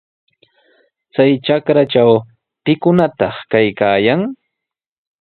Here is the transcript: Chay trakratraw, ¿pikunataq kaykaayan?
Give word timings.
Chay 1.13 1.31
trakratraw, 1.43 2.11
¿pikunataq 2.63 3.35
kaykaayan? 3.51 4.21